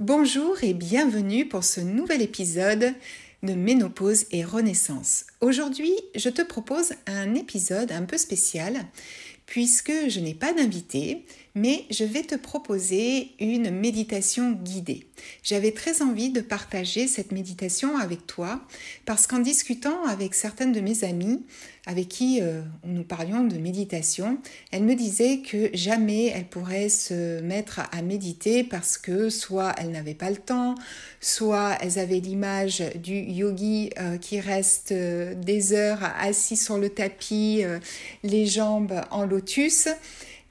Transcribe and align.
Bonjour 0.00 0.64
et 0.64 0.72
bienvenue 0.72 1.46
pour 1.46 1.62
ce 1.62 1.82
nouvel 1.82 2.22
épisode 2.22 2.94
de 3.42 3.52
Ménopause 3.52 4.24
et 4.30 4.42
Renaissance. 4.42 5.26
Aujourd'hui, 5.42 5.92
je 6.14 6.30
te 6.30 6.40
propose 6.40 6.94
un 7.06 7.34
épisode 7.34 7.92
un 7.92 8.04
peu 8.04 8.16
spécial 8.16 8.86
puisque 9.50 9.92
je 10.08 10.20
n'ai 10.20 10.32
pas 10.32 10.52
d'invité, 10.52 11.24
mais 11.56 11.84
je 11.90 12.04
vais 12.04 12.22
te 12.22 12.36
proposer 12.36 13.32
une 13.40 13.70
méditation 13.70 14.52
guidée. 14.52 15.08
J'avais 15.42 15.72
très 15.72 16.02
envie 16.02 16.30
de 16.30 16.40
partager 16.40 17.08
cette 17.08 17.32
méditation 17.32 17.98
avec 17.98 18.28
toi 18.28 18.60
parce 19.04 19.26
qu'en 19.26 19.40
discutant 19.40 20.04
avec 20.06 20.34
certaines 20.34 20.72
de 20.72 20.80
mes 20.80 21.02
amies 21.02 21.44
avec 21.86 22.08
qui 22.08 22.40
euh, 22.40 22.60
nous 22.84 23.02
parlions 23.02 23.42
de 23.42 23.56
méditation, 23.56 24.38
elles 24.70 24.84
me 24.84 24.94
disaient 24.94 25.38
que 25.38 25.70
jamais 25.72 26.26
elles 26.26 26.46
pourraient 26.46 26.90
se 26.90 27.40
mettre 27.40 27.80
à 27.90 28.02
méditer 28.02 28.62
parce 28.62 28.98
que 28.98 29.30
soit 29.30 29.74
elles 29.78 29.90
n'avaient 29.90 30.14
pas 30.14 30.30
le 30.30 30.36
temps, 30.36 30.74
soit 31.20 31.76
elles 31.80 31.98
avaient 31.98 32.20
l'image 32.20 32.82
du 33.02 33.18
yogi 33.18 33.90
euh, 33.98 34.18
qui 34.18 34.40
reste 34.40 34.92
euh, 34.92 35.34
des 35.34 35.72
heures 35.72 36.02
assis 36.20 36.56
sur 36.56 36.78
le 36.78 36.90
tapis, 36.90 37.64
les 38.22 38.46
jambes 38.46 39.00
en 39.10 39.24
lotus 39.24 39.39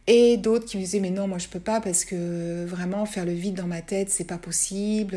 et 0.08 0.38
d'autres 0.38 0.66
qui 0.66 0.78
me 0.78 0.82
disaient 0.82 1.00
mais 1.00 1.12
non 1.12 1.28
moi 1.28 1.38
je 1.38 1.48
peux 1.48 1.60
pas 1.60 1.82
parce 1.82 2.04
que 2.04 2.66
vraiment 2.66 3.06
faire 3.06 3.26
le 3.26 3.32
vide 3.32 3.56
dans 3.56 3.68
ma 3.68 3.82
tête 3.82 4.10
c'est 4.10 4.24
pas 4.24 4.38
possible, 4.40 5.16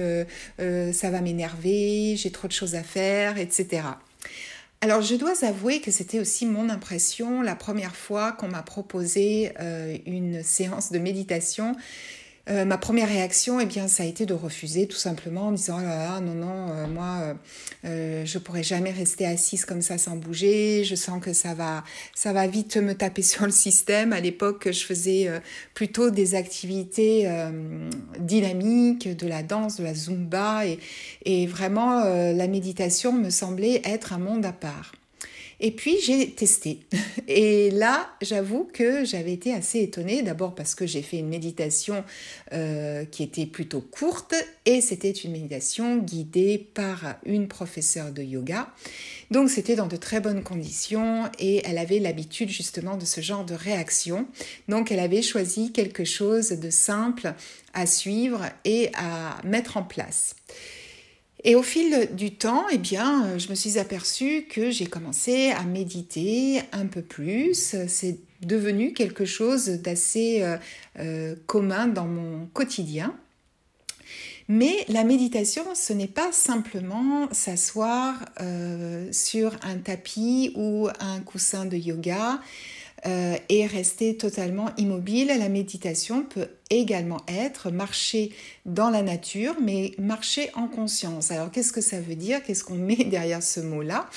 euh, 0.60 0.92
ça 0.92 1.10
va 1.10 1.20
m'énerver, 1.20 2.14
j'ai 2.16 2.30
trop 2.30 2.46
de 2.46 2.52
choses 2.52 2.74
à 2.74 2.82
faire, 2.82 3.38
etc. 3.38 3.82
Alors 4.82 5.00
je 5.00 5.14
dois 5.14 5.44
avouer 5.44 5.80
que 5.80 5.90
c'était 5.90 6.18
aussi 6.18 6.44
mon 6.44 6.68
impression 6.68 7.40
la 7.40 7.54
première 7.54 7.94
fois 7.94 8.32
qu'on 8.32 8.48
m'a 8.48 8.62
proposé 8.62 9.52
euh, 9.60 9.96
une 10.06 10.42
séance 10.42 10.90
de 10.90 10.98
méditation 10.98 11.76
euh, 12.50 12.64
ma 12.64 12.76
première 12.76 13.08
réaction, 13.08 13.60
eh 13.60 13.66
bien, 13.66 13.86
ça 13.86 14.02
a 14.02 14.06
été 14.06 14.26
de 14.26 14.34
refuser 14.34 14.88
tout 14.88 14.96
simplement 14.96 15.48
en 15.48 15.52
disant 15.52 15.78
oh 15.78 16.20
non 16.20 16.34
non, 16.34 16.70
euh, 16.72 16.86
moi, 16.88 17.18
euh, 17.20 17.34
euh, 17.84 18.26
je 18.26 18.38
pourrais 18.38 18.64
jamais 18.64 18.90
rester 18.90 19.24
assise 19.26 19.64
comme 19.64 19.80
ça 19.80 19.96
sans 19.96 20.16
bouger. 20.16 20.82
Je 20.82 20.96
sens 20.96 21.22
que 21.22 21.32
ça 21.32 21.54
va, 21.54 21.84
ça 22.16 22.32
va 22.32 22.48
vite 22.48 22.76
me 22.76 22.94
taper 22.94 23.22
sur 23.22 23.44
le 23.44 23.52
système. 23.52 24.12
À 24.12 24.18
l'époque, 24.18 24.68
je 24.72 24.84
faisais 24.84 25.30
plutôt 25.74 26.10
des 26.10 26.34
activités 26.34 27.28
dynamiques, 28.18 29.16
de 29.16 29.28
la 29.28 29.44
danse, 29.44 29.76
de 29.76 29.84
la 29.84 29.94
zumba, 29.94 30.66
et, 30.66 30.78
et 31.24 31.46
vraiment 31.46 32.04
la 32.04 32.48
méditation 32.48 33.12
me 33.12 33.30
semblait 33.30 33.82
être 33.84 34.12
un 34.12 34.18
monde 34.18 34.44
à 34.44 34.52
part. 34.52 34.92
Et 35.64 35.70
puis 35.70 35.96
j'ai 36.04 36.28
testé. 36.32 36.80
Et 37.28 37.70
là, 37.70 38.10
j'avoue 38.20 38.68
que 38.72 39.04
j'avais 39.04 39.32
été 39.32 39.54
assez 39.54 39.80
étonnée, 39.80 40.22
d'abord 40.22 40.56
parce 40.56 40.74
que 40.74 40.88
j'ai 40.88 41.02
fait 41.02 41.18
une 41.18 41.28
méditation 41.28 42.04
euh, 42.52 43.04
qui 43.04 43.22
était 43.22 43.46
plutôt 43.46 43.80
courte 43.80 44.34
et 44.66 44.80
c'était 44.80 45.12
une 45.12 45.30
méditation 45.30 45.98
guidée 45.98 46.58
par 46.74 47.14
une 47.24 47.46
professeure 47.46 48.10
de 48.10 48.24
yoga. 48.24 48.74
Donc 49.30 49.50
c'était 49.50 49.76
dans 49.76 49.86
de 49.86 49.96
très 49.96 50.20
bonnes 50.20 50.42
conditions 50.42 51.30
et 51.38 51.62
elle 51.64 51.78
avait 51.78 52.00
l'habitude 52.00 52.48
justement 52.48 52.96
de 52.96 53.04
ce 53.04 53.20
genre 53.20 53.44
de 53.44 53.54
réaction. 53.54 54.26
Donc 54.68 54.90
elle 54.90 55.00
avait 55.00 55.22
choisi 55.22 55.70
quelque 55.70 56.04
chose 56.04 56.50
de 56.50 56.70
simple 56.70 57.34
à 57.72 57.86
suivre 57.86 58.44
et 58.64 58.90
à 58.94 59.38
mettre 59.44 59.76
en 59.76 59.84
place. 59.84 60.34
Et 61.44 61.56
au 61.56 61.62
fil 61.62 62.10
du 62.12 62.32
temps, 62.32 62.66
eh 62.70 62.76
euh, 62.76 63.38
je 63.38 63.48
me 63.48 63.54
suis 63.54 63.78
aperçue 63.78 64.46
que 64.48 64.70
j'ai 64.70 64.86
commencé 64.86 65.50
à 65.50 65.64
méditer 65.64 66.60
un 66.70 66.86
peu 66.86 67.02
plus. 67.02 67.74
C'est 67.88 68.18
devenu 68.42 68.92
quelque 68.92 69.24
chose 69.24 69.66
d'assez 69.68 70.42
euh, 70.42 70.56
euh, 71.00 71.34
commun 71.46 71.88
dans 71.88 72.06
mon 72.06 72.46
quotidien. 72.46 73.16
Mais 74.48 74.84
la 74.88 75.02
méditation, 75.02 75.64
ce 75.74 75.92
n'est 75.92 76.08
pas 76.08 76.30
simplement 76.32 77.28
s'asseoir 77.32 78.14
sur 79.12 79.56
un 79.62 79.78
tapis 79.78 80.52
ou 80.56 80.88
un 81.00 81.20
coussin 81.20 81.64
de 81.64 81.76
yoga 81.76 82.40
euh, 83.06 83.36
et 83.48 83.66
rester 83.66 84.16
totalement 84.16 84.70
immobile. 84.76 85.28
La 85.36 85.48
méditation 85.48 86.22
peut 86.22 86.48
également 86.70 87.20
être 87.26 87.70
marcher 87.70 88.32
dans 88.64 88.90
la 88.90 89.02
nature, 89.02 89.56
mais 89.60 89.92
marcher 89.98 90.50
en 90.54 90.68
conscience. 90.68 91.30
Alors 91.30 91.50
qu'est-ce 91.50 91.72
que 91.72 91.80
ça 91.80 92.00
veut 92.00 92.14
dire? 92.14 92.42
Qu'est-ce 92.44 92.64
qu'on 92.64 92.76
met 92.76 92.96
derrière 93.04 93.42
ce 93.42 93.60
mot-là? 93.60 94.08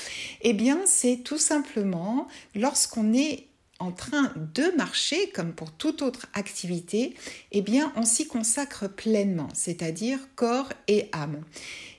Eh 0.41 0.53
bien, 0.53 0.79
c'est 0.85 1.18
tout 1.23 1.40
simplement 1.40 2.28
lorsqu'on 2.53 3.13
est 3.13 3.46
en 3.79 3.91
train 3.91 4.31
de 4.53 4.75
marcher, 4.78 5.29
comme 5.31 5.52
pour 5.52 5.72
toute 5.72 6.02
autre 6.02 6.28
activité, 6.34 7.13
eh 7.52 7.62
bien, 7.62 7.91
on 7.96 8.03
s'y 8.03 8.25
consacre 8.25 8.88
pleinement, 8.88 9.50
c'est-à-dire 9.53 10.19
corps 10.35 10.69
et 10.88 11.09
âme. 11.12 11.41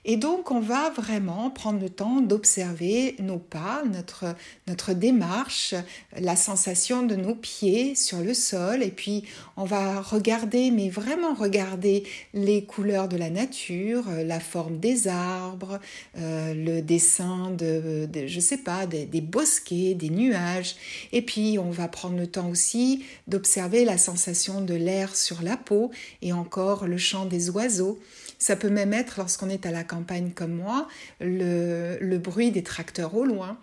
Et 0.08 0.16
donc, 0.16 0.52
on 0.52 0.60
va 0.60 0.90
vraiment 0.90 1.50
prendre 1.50 1.80
le 1.80 1.90
temps 1.90 2.20
d'observer 2.20 3.16
nos 3.18 3.40
pas, 3.40 3.82
notre, 3.92 4.36
notre 4.68 4.92
démarche, 4.92 5.74
la 6.16 6.36
sensation 6.36 7.02
de 7.02 7.16
nos 7.16 7.34
pieds 7.34 7.96
sur 7.96 8.20
le 8.20 8.32
sol. 8.32 8.84
Et 8.84 8.92
puis, 8.92 9.24
on 9.56 9.64
va 9.64 10.00
regarder, 10.00 10.70
mais 10.70 10.90
vraiment 10.90 11.34
regarder 11.34 12.04
les 12.34 12.64
couleurs 12.64 13.08
de 13.08 13.16
la 13.16 13.30
nature, 13.30 14.04
la 14.24 14.38
forme 14.38 14.78
des 14.78 15.08
arbres, 15.08 15.80
euh, 16.18 16.54
le 16.54 16.82
dessin 16.82 17.50
de, 17.50 18.06
de, 18.06 18.40
sais 18.40 18.58
pas, 18.58 18.86
des 18.86 19.20
bosquets, 19.20 19.94
des 19.94 20.10
nuages. 20.10 20.76
Et 21.10 21.20
puis, 21.20 21.58
on 21.58 21.70
va 21.70 21.88
prendre 21.88 22.16
le 22.16 22.28
temps 22.28 22.48
aussi 22.48 23.04
d'observer 23.26 23.84
la 23.84 23.98
sensation 23.98 24.60
de 24.60 24.74
l'air 24.74 25.16
sur 25.16 25.42
la 25.42 25.56
peau 25.56 25.90
et 26.22 26.32
encore 26.32 26.86
le 26.86 26.96
chant 26.96 27.24
des 27.24 27.50
oiseaux. 27.50 27.98
Ça 28.38 28.56
peut 28.56 28.70
même 28.70 28.92
être, 28.92 29.14
lorsqu'on 29.18 29.48
est 29.48 29.66
à 29.66 29.70
la 29.70 29.84
campagne 29.84 30.30
comme 30.30 30.54
moi, 30.54 30.88
le, 31.20 32.18
bruit 32.18 32.50
des 32.50 32.62
tracteurs 32.62 33.14
au 33.14 33.24
loin. 33.24 33.58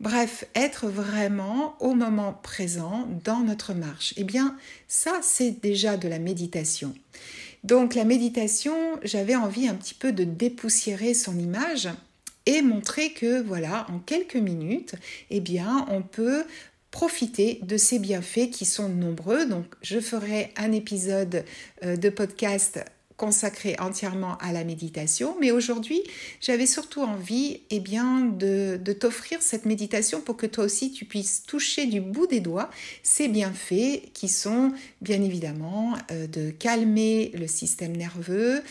Bref, 0.00 0.44
être 0.54 0.88
vraiment 0.88 1.76
au 1.80 1.94
moment 1.94 2.32
présent 2.32 3.08
dans 3.24 3.40
notre 3.40 3.74
marche. 3.74 4.14
Eh 4.16 4.24
bien, 4.24 4.56
ça, 4.86 5.18
c'est 5.22 5.60
déjà 5.60 5.96
de 5.96 6.08
la 6.08 6.18
méditation. 6.18 6.94
Donc 7.64 7.94
la 7.96 8.04
méditation, 8.04 8.76
j'avais 9.02 9.34
envie 9.34 9.66
un 9.66 9.74
petit 9.74 9.94
peu 9.94 10.12
de 10.12 10.22
dépoussiérer 10.22 11.14
son 11.14 11.36
image 11.36 11.88
et 12.46 12.62
montrer 12.62 13.12
que 13.12 13.42
voilà, 13.42 13.86
en 13.90 13.98
quelques 13.98 14.36
minutes, 14.36 14.94
eh 15.30 15.40
bien, 15.40 15.84
on 15.90 16.02
peut 16.02 16.44
profiter 16.90 17.58
de 17.62 17.76
ces 17.76 17.98
bienfaits 17.98 18.50
qui 18.50 18.64
sont 18.64 18.88
nombreux. 18.88 19.46
Donc, 19.46 19.66
je 19.82 20.00
ferai 20.00 20.52
un 20.56 20.72
épisode 20.72 21.44
euh, 21.84 21.96
de 21.96 22.08
podcast 22.08 22.80
consacré 23.18 23.74
entièrement 23.80 24.38
à 24.38 24.52
la 24.52 24.64
méditation, 24.64 25.36
mais 25.40 25.50
aujourd'hui, 25.50 26.00
j'avais 26.40 26.66
surtout 26.66 27.02
envie 27.02 27.60
eh 27.70 27.80
bien, 27.80 28.20
de, 28.20 28.78
t'offrir 28.98 29.42
cette 29.42 29.66
méditation 29.66 30.20
pour 30.20 30.36
que 30.36 30.46
toi 30.46 30.64
aussi 30.64 30.92
tu 30.92 31.04
puisses 31.04 31.42
toucher 31.42 31.86
du 31.86 32.00
bout 32.00 32.26
des 32.26 32.40
doigts 32.40 32.70
ces 33.02 33.28
bienfaits 33.28 34.12
qui 34.14 34.28
sont 34.28 34.72
bien 35.02 35.20
évidemment 35.20 35.94
euh, 36.10 36.26
de 36.28 36.50
calmer 36.50 37.32
le 37.34 37.48
système 37.48 37.96
nerveux, 37.96 38.62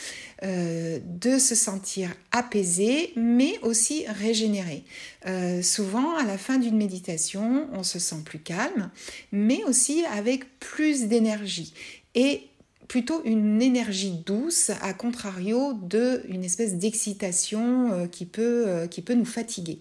euh, 0.44 1.00
de 1.04 1.38
se 1.40 1.54
sentir 1.54 2.10
apaisé, 2.32 3.12
mais 3.16 3.60
aussi 3.64 4.06
régénéré. 4.08 4.84
Euh, 5.26 5.62
souvent, 5.62 6.16
à 6.16 6.24
la 6.24 6.38
fin 6.38 6.58
d'une 6.58 6.78
méditation, 6.78 7.68
on 7.74 7.84
se 7.84 8.00
sent 8.00 8.22
plus 8.24 8.40
calme, 8.40 8.92
mais 9.34 9.64
aussi 9.66 10.06
avec 10.06 10.60
plus 10.60 11.08
d'énergie. 11.08 11.74
Et 12.16 12.48
plutôt 12.88 13.22
une 13.26 13.62
énergie 13.62 14.12
douce, 14.26 14.70
à 14.82 14.94
contrario 14.94 15.74
de 15.74 16.24
une 16.28 16.44
espèce 16.44 16.76
d'excitation 16.76 17.92
euh, 17.92 18.08
qui, 18.08 18.26
peut, 18.26 18.68
euh, 18.68 18.88
qui 18.88 19.02
peut 19.02 19.14
nous 19.14 19.26
fatiguer. 19.26 19.80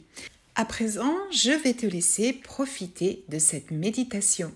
À 0.55 0.65
présent, 0.65 1.15
je 1.31 1.51
vais 1.51 1.75
te 1.75 1.87
laisser 1.87 2.33
profiter 2.33 3.25
de 3.29 3.39
cette 3.39 3.71
méditation. 3.71 4.53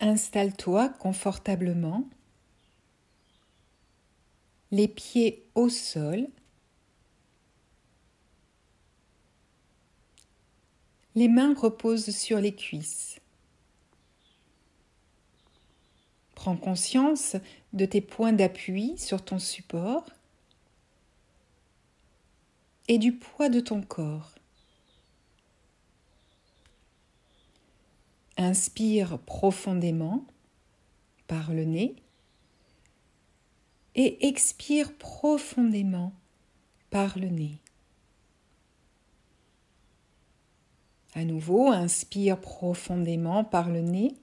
Installe-toi 0.00 0.88
confortablement, 0.98 2.08
les 4.70 4.88
pieds 4.88 5.44
au 5.54 5.68
sol, 5.68 6.26
les 11.14 11.28
mains 11.28 11.54
reposent 11.54 12.10
sur 12.10 12.38
les 12.38 12.54
cuisses. 12.54 13.20
Prends 16.40 16.56
conscience 16.56 17.36
de 17.74 17.84
tes 17.84 18.00
points 18.00 18.32
d'appui 18.32 18.96
sur 18.96 19.22
ton 19.22 19.38
support 19.38 20.06
et 22.88 22.96
du 22.96 23.12
poids 23.12 23.50
de 23.50 23.60
ton 23.60 23.82
corps. 23.82 24.30
Inspire 28.38 29.18
profondément 29.18 30.24
par 31.26 31.52
le 31.52 31.66
nez 31.66 31.94
et 33.94 34.26
expire 34.26 34.96
profondément 34.96 36.14
par 36.88 37.18
le 37.18 37.28
nez. 37.28 37.58
À 41.12 41.22
nouveau, 41.24 41.68
inspire 41.68 42.40
profondément 42.40 43.44
par 43.44 43.68
le 43.68 43.82
nez 43.82 44.14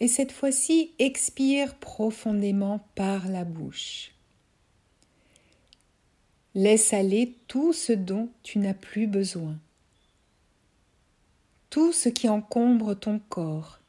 et 0.00 0.08
cette 0.08 0.32
fois-ci, 0.32 0.92
expire 0.98 1.74
profondément 1.76 2.86
par 2.94 3.28
la 3.28 3.44
bouche. 3.44 4.12
Laisse 6.54 6.92
aller 6.92 7.36
tout 7.48 7.72
ce 7.72 7.92
dont 7.92 8.30
tu 8.42 8.58
n'as 8.58 8.74
plus 8.74 9.06
besoin. 9.06 9.58
Tout 11.70 11.92
ce 11.92 12.08
qui 12.08 12.28
encombre 12.28 12.94
ton 12.94 13.18
corps, 13.18 13.80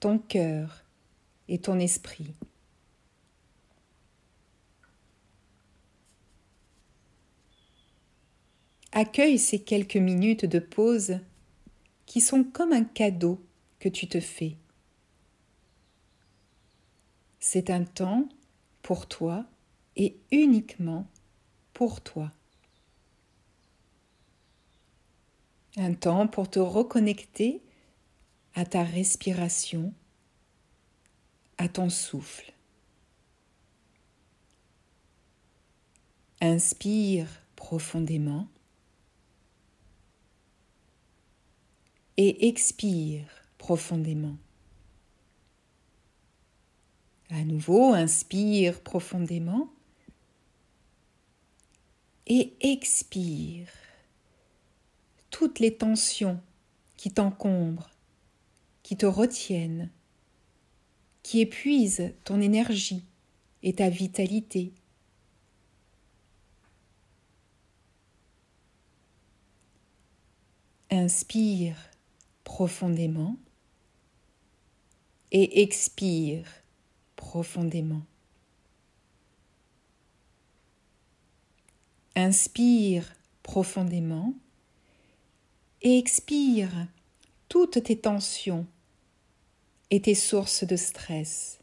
ton 0.00 0.18
cœur 0.18 0.84
et 1.48 1.58
ton 1.58 1.78
esprit. 1.78 2.34
Accueille 8.92 9.38
ces 9.38 9.60
quelques 9.60 9.96
minutes 9.96 10.44
de 10.44 10.58
pause 10.58 11.18
qui 12.06 12.20
sont 12.20 12.42
comme 12.42 12.72
un 12.72 12.84
cadeau 12.84 13.40
que 13.78 13.88
tu 13.88 14.08
te 14.08 14.18
fais. 14.18 14.56
C'est 17.40 17.70
un 17.70 17.84
temps 17.84 18.28
pour 18.82 19.06
toi 19.06 19.44
et 19.96 20.16
uniquement 20.30 21.06
pour 21.72 22.00
toi. 22.00 22.32
Un 25.76 25.94
temps 25.94 26.26
pour 26.26 26.50
te 26.50 26.58
reconnecter 26.58 27.62
à 28.54 28.64
ta 28.64 28.82
respiration, 28.82 29.92
à 31.58 31.68
ton 31.68 31.90
souffle. 31.90 32.52
Inspire 36.40 37.28
profondément 37.54 38.48
et 42.16 42.48
expire 42.48 43.28
profondément. 43.58 44.36
À 47.30 47.44
nouveau, 47.44 47.92
inspire 47.92 48.80
profondément 48.80 49.68
et 52.26 52.54
expire 52.60 53.68
toutes 55.30 55.58
les 55.58 55.74
tensions 55.74 56.40
qui 56.96 57.10
t'encombrent, 57.10 57.90
qui 58.82 58.96
te 58.96 59.04
retiennent, 59.04 59.90
qui 61.22 61.40
épuisent 61.40 62.14
ton 62.24 62.40
énergie 62.40 63.04
et 63.62 63.74
ta 63.74 63.90
vitalité. 63.90 64.72
Inspire 70.90 71.76
profondément 72.44 73.36
et 75.30 75.60
expire 75.62 76.46
profondément. 77.18 78.02
Inspire 82.14 83.12
profondément 83.42 84.34
et 85.82 85.98
expire 85.98 86.70
toutes 87.48 87.82
tes 87.82 87.98
tensions 87.98 88.66
et 89.90 90.00
tes 90.00 90.14
sources 90.14 90.64
de 90.64 90.76
stress. 90.76 91.58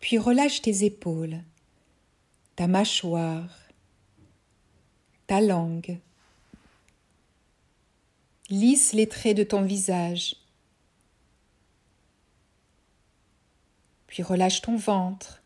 Puis 0.00 0.18
relâche 0.18 0.60
tes 0.60 0.84
épaules, 0.84 1.40
ta 2.56 2.66
mâchoire, 2.66 3.48
ta 5.26 5.40
langue, 5.40 6.00
Lisse 8.48 8.92
les 8.92 9.08
traits 9.08 9.36
de 9.36 9.42
ton 9.42 9.62
visage. 9.62 10.36
Puis 14.06 14.22
relâche 14.22 14.62
ton 14.62 14.76
ventre, 14.76 15.42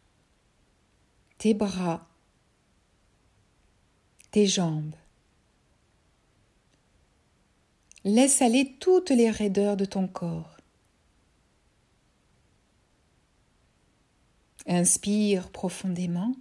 tes 1.38 1.54
bras, 1.54 2.06
tes 4.30 4.46
jambes. 4.46 4.94
Laisse 8.04 8.40
aller 8.42 8.76
toutes 8.80 9.10
les 9.10 9.30
raideurs 9.30 9.76
de 9.76 9.84
ton 9.84 10.06
corps. 10.06 10.56
Inspire 14.66 15.50
profondément 15.50 16.34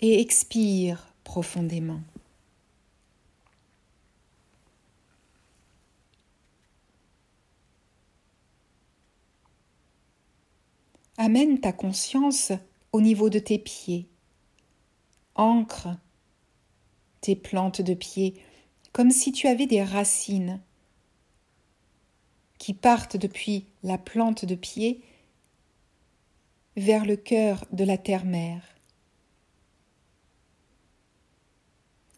et 0.00 0.20
expire 0.20 1.12
profondément. 1.24 2.02
Amène 11.20 11.58
ta 11.58 11.72
conscience 11.72 12.52
au 12.92 13.00
niveau 13.00 13.28
de 13.28 13.40
tes 13.40 13.58
pieds. 13.58 14.08
Ancre 15.34 15.88
tes 17.20 17.34
plantes 17.34 17.82
de 17.82 17.94
pieds 17.94 18.40
comme 18.92 19.10
si 19.10 19.32
tu 19.32 19.48
avais 19.48 19.66
des 19.66 19.82
racines 19.82 20.60
qui 22.58 22.72
partent 22.72 23.16
depuis 23.16 23.66
la 23.82 23.98
plante 23.98 24.44
de 24.44 24.54
pied 24.54 25.02
vers 26.76 27.04
le 27.04 27.16
cœur 27.16 27.64
de 27.72 27.82
la 27.82 27.98
terre-mère. 27.98 28.62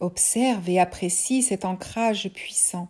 Observe 0.01 0.69
et 0.69 0.79
apprécie 0.79 1.43
cet 1.43 1.65
ancrage 1.65 2.29
puissant. 2.29 2.89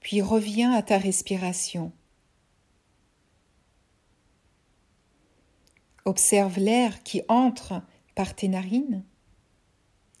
Puis 0.00 0.22
reviens 0.22 0.72
à 0.72 0.82
ta 0.82 0.96
respiration. 0.96 1.92
Observe 6.04 6.58
l'air 6.58 7.02
qui 7.02 7.22
entre 7.28 7.82
par 8.14 8.34
tes 8.34 8.48
narines, 8.48 9.04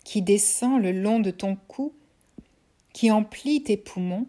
qui 0.04 0.22
descend 0.22 0.80
le 0.80 0.92
long 0.92 1.20
de 1.20 1.30
ton 1.30 1.56
cou, 1.56 1.94
qui 2.92 3.10
emplit 3.10 3.62
tes 3.62 3.76
poumons. 3.76 4.28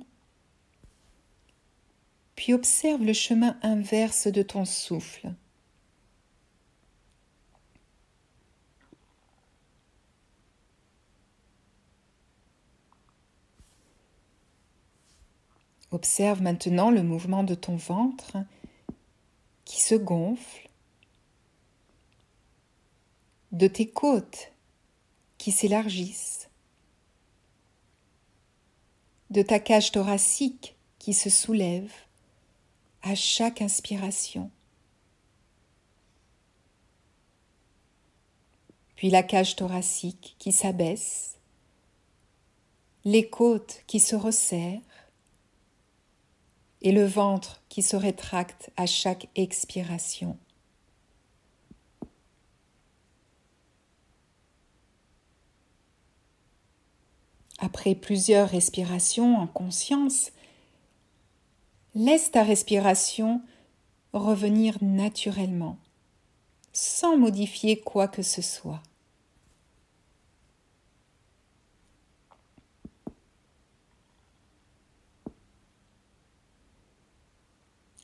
Puis 2.36 2.54
observe 2.54 3.04
le 3.04 3.14
chemin 3.14 3.58
inverse 3.62 4.28
de 4.28 4.42
ton 4.42 4.66
souffle. 4.66 5.34
Observe 15.92 16.42
maintenant 16.42 16.90
le 16.90 17.04
mouvement 17.04 17.44
de 17.44 17.54
ton 17.54 17.76
ventre 17.76 18.38
qui 19.64 19.80
se 19.80 19.94
gonfle 19.94 20.68
de 23.54 23.68
tes 23.68 23.88
côtes 23.88 24.52
qui 25.38 25.52
s'élargissent, 25.52 26.50
de 29.30 29.42
ta 29.42 29.60
cage 29.60 29.92
thoracique 29.92 30.76
qui 31.00 31.14
se 31.14 31.30
soulève 31.30 31.92
à 33.04 33.16
chaque 33.16 33.62
inspiration. 33.62 34.52
Puis 38.96 39.10
la 39.10 39.24
cage 39.24 39.56
thoracique 39.56 40.36
qui 40.40 40.52
s'abaisse, 40.52 41.38
les 43.06 43.30
côtes 43.30 43.84
qui 43.86 44.00
se 44.00 44.16
resserrent, 44.16 44.82
et 46.84 46.92
le 46.92 47.06
ventre 47.06 47.62
qui 47.70 47.82
se 47.82 47.96
rétracte 47.96 48.70
à 48.76 48.86
chaque 48.86 49.30
expiration. 49.36 50.38
Après 57.64 57.96
plusieurs 57.96 58.50
respirations 58.50 59.38
en 59.38 59.48
conscience, 59.48 60.34
laisse 61.96 62.30
ta 62.30 62.44
respiration 62.44 63.42
revenir 64.12 64.78
naturellement, 64.82 65.78
sans 66.74 67.16
modifier 67.18 67.80
quoi 67.80 68.10
que 68.10 68.22
ce 68.22 68.42
soit. 68.42 68.84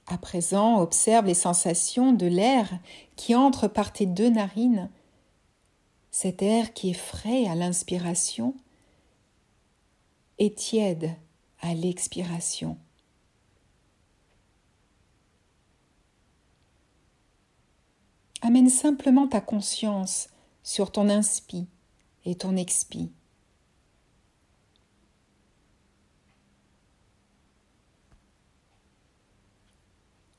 À 0.08 0.18
présent, 0.18 0.80
observe 0.80 1.26
les 1.26 1.34
sensations 1.34 2.14
de 2.14 2.28
l'air 2.28 2.80
qui 3.18 3.36
entre 3.36 3.68
par 3.68 3.92
tes 3.92 4.06
deux 4.06 4.30
narines. 4.30 4.90
Cet 6.12 6.42
air 6.42 6.72
qui 6.72 6.92
est 6.92 6.94
frais 6.94 7.46
à 7.48 7.56
l'inspiration 7.56 8.56
et 10.40 10.54
tiède 10.54 11.16
à 11.62 11.74
l'expiration. 11.74 12.78
Amène 18.42 18.70
simplement 18.70 19.28
ta 19.28 19.42
conscience 19.42 20.30
sur 20.64 20.92
ton 20.92 21.10
inspi 21.10 21.68
et 22.26 22.36
ton 22.36 22.56
expi. 22.56 23.12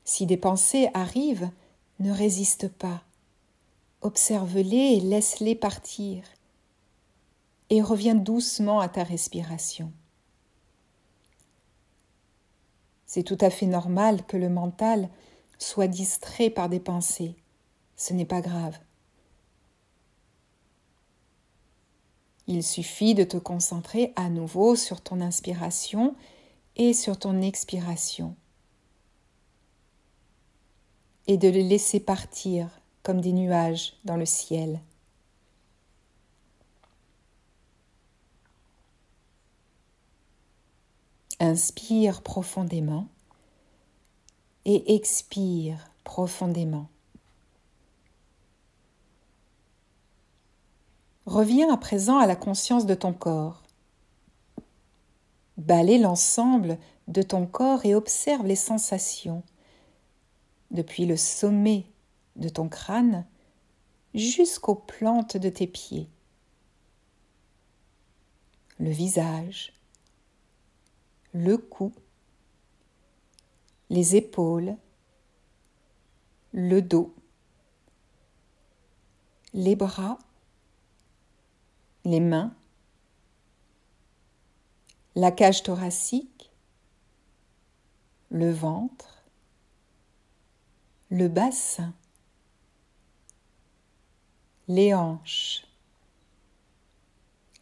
Si 0.03 0.25
des 0.25 0.35
pensées 0.35 0.89
arrivent, 0.93 1.49
ne 1.99 2.11
résiste 2.11 2.67
pas. 2.67 3.03
Observe-les 4.01 4.97
et 4.97 4.99
laisse-les 4.99 5.55
partir. 5.55 6.23
Et 7.71 7.81
reviens 7.81 8.13
doucement 8.13 8.81
à 8.81 8.87
ta 8.87 9.03
respiration. 9.03 9.91
C'est 13.07 13.23
tout 13.23 13.37
à 13.41 13.49
fait 13.49 13.65
normal 13.65 14.23
que 14.27 14.37
le 14.37 14.49
mental 14.49 15.09
soit 15.57 15.87
distrait 15.87 16.51
par 16.51 16.69
des 16.69 16.79
pensées. 16.79 17.35
Ce 17.97 18.13
n'est 18.13 18.25
pas 18.25 18.41
grave. 18.41 18.77
Il 22.47 22.63
suffit 22.63 23.15
de 23.15 23.23
te 23.23 23.37
concentrer 23.37 24.13
à 24.15 24.29
nouveau 24.29 24.75
sur 24.75 25.01
ton 25.01 25.19
inspiration 25.19 26.15
et 26.75 26.93
sur 26.93 27.17
ton 27.17 27.41
expiration 27.41 28.35
et 31.27 31.37
de 31.37 31.47
les 31.47 31.63
laisser 31.63 31.99
partir 31.99 32.81
comme 33.03 33.21
des 33.21 33.31
nuages 33.31 33.93
dans 34.03 34.17
le 34.17 34.25
ciel. 34.25 34.81
Inspire 41.43 42.21
profondément 42.21 43.07
et 44.65 44.93
expire 44.93 45.89
profondément. 46.03 46.87
Reviens 51.25 51.73
à 51.73 51.77
présent 51.77 52.19
à 52.19 52.27
la 52.27 52.35
conscience 52.35 52.85
de 52.85 52.93
ton 52.93 53.11
corps. 53.11 53.63
Balaie 55.57 55.97
l'ensemble 55.97 56.77
de 57.07 57.23
ton 57.23 57.47
corps 57.47 57.87
et 57.87 57.95
observe 57.95 58.45
les 58.45 58.55
sensations 58.55 59.41
depuis 60.69 61.07
le 61.07 61.17
sommet 61.17 61.87
de 62.35 62.49
ton 62.49 62.69
crâne 62.69 63.25
jusqu'aux 64.13 64.75
plantes 64.75 65.37
de 65.37 65.49
tes 65.49 65.65
pieds. 65.65 66.07
Le 68.77 68.91
visage, 68.91 69.73
le 71.33 71.57
cou, 71.57 71.93
les 73.89 74.15
épaules, 74.15 74.75
le 76.53 76.81
dos, 76.81 77.13
les 79.53 79.75
bras, 79.75 80.17
les 82.03 82.19
mains, 82.19 82.53
la 85.15 85.31
cage 85.31 85.63
thoracique, 85.63 86.51
le 88.29 88.51
ventre, 88.51 89.23
le 91.09 91.27
bassin, 91.27 91.93
les 94.67 94.93
hanches, 94.93 95.67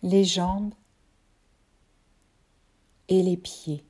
les 0.04 0.24
jambes 0.24 0.74
et 3.10 3.22
les 3.22 3.36
pieds. 3.36 3.84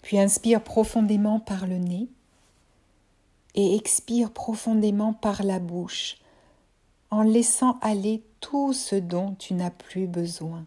Puis 0.00 0.18
inspire 0.18 0.62
profondément 0.62 1.40
par 1.40 1.66
le 1.66 1.78
nez 1.78 2.08
et 3.54 3.74
expire 3.74 4.32
profondément 4.32 5.12
par 5.12 5.42
la 5.42 5.58
bouche 5.58 6.16
en 7.10 7.22
laissant 7.22 7.78
aller 7.80 8.22
tout 8.40 8.72
ce 8.72 8.96
dont 8.96 9.34
tu 9.34 9.54
n'as 9.54 9.70
plus 9.70 10.06
besoin. 10.06 10.66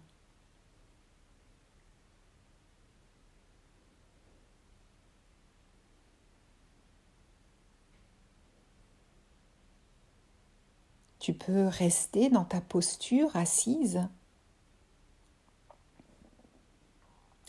Tu 11.28 11.34
peux 11.34 11.68
rester 11.68 12.30
dans 12.30 12.46
ta 12.46 12.62
posture 12.62 13.36
assise 13.36 14.08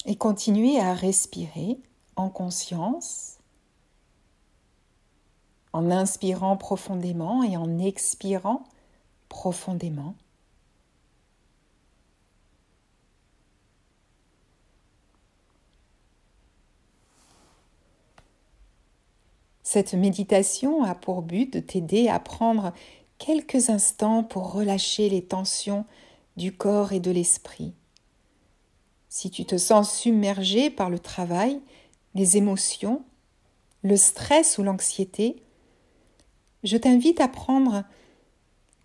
et 0.05 0.17
continuer 0.17 0.81
à 0.81 0.95
respirer 0.95 1.79
en 2.17 2.29
conscience, 2.29 3.39
en 5.73 5.93
inspirant 5.93 6.57
profondément 6.57 7.45
et 7.45 7.57
en 7.57 7.79
expirant 7.79 8.65
profondément. 9.29 10.17
Cette 19.63 19.95
méditation 19.95 20.83
a 20.83 20.97
pour 20.97 21.23
but 21.23 21.53
de 21.53 21.61
t'aider 21.61 22.09
à 22.09 22.19
prendre 22.19 22.73
quelques 23.19 23.71
instants 23.71 24.23
pour 24.23 24.53
relâcher 24.53 25.09
les 25.09 25.25
tensions 25.25 25.85
du 26.37 26.57
corps 26.57 26.93
et 26.93 27.01
de 27.01 27.11
l'esprit. 27.11 27.75
Si 29.09 29.31
tu 29.31 29.45
te 29.45 29.59
sens 29.59 29.93
submergé 29.93 30.71
par 30.71 30.91
le 30.91 30.99
travail, 30.99 31.61
les 32.15 32.37
émotions, 32.37 33.05
le 33.83 33.97
stress 33.97 34.59
ou 34.59 34.63
l'anxiété, 34.63 35.43
je 36.63 36.77
t'invite 36.77 37.21
à 37.21 37.29
prendre 37.29 37.85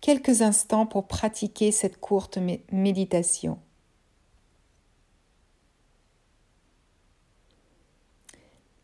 quelques 0.00 0.42
instants 0.42 0.86
pour 0.86 1.06
pratiquer 1.06 1.72
cette 1.72 1.98
courte 2.00 2.38
méditation. 2.70 3.58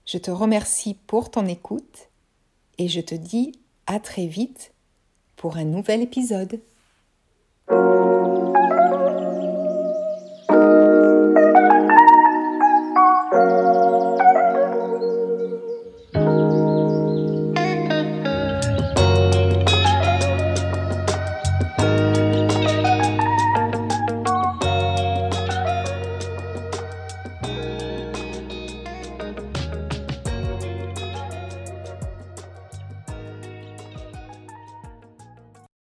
Je 0.07 0.19
te 0.19 0.31
remercie 0.31 0.95
pour 1.07 1.31
ton 1.31 1.47
écoute 1.47 2.09
et 2.79 2.89
je 2.89 3.01
te 3.01 3.15
dis 3.15 3.53
à 3.87 4.01
très 4.01 4.27
vite 4.27 4.73
pour 5.41 5.57
un 5.57 5.65
nouvel 5.65 6.03
épisode. 6.03 6.61